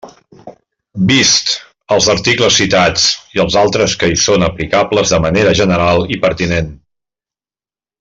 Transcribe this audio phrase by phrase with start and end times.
[1.11, 1.51] Vists
[1.97, 3.05] els articles citats
[3.37, 6.77] i els altres que hi són aplicables de manera general i pertinent.